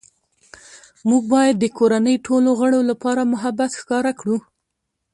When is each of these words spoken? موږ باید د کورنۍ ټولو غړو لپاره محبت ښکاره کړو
موږ 1.09 1.23
باید 1.33 1.55
د 1.59 1.65
کورنۍ 1.77 2.15
ټولو 2.27 2.49
غړو 2.59 2.79
لپاره 2.89 3.29
محبت 3.33 3.71
ښکاره 3.79 4.11
کړو 4.19 4.37